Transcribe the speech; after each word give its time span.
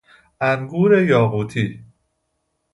انگور 0.41 1.01
یاقوتی 1.03 1.83